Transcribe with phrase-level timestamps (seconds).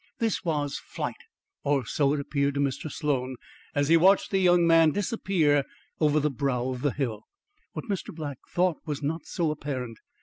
[0.17, 1.13] This was flight;
[1.63, 2.91] or so it appeared to Mr.
[2.91, 3.35] Sloan,
[3.75, 5.63] as he watched the young man disappear
[5.99, 7.27] over the brow of the hill.
[7.73, 8.11] What Mr.
[8.11, 9.99] Black thought was not so apparent.